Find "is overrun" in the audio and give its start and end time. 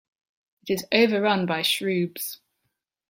0.73-1.45